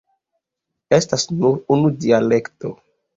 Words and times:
Estas 0.97 1.25
nur 1.41 1.59
unu 1.75 1.91
dialekto. 2.07 2.73